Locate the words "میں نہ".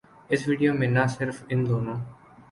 0.79-1.03